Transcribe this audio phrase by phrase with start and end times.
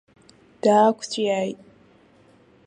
[0.61, 1.59] Даақәҵәиааит.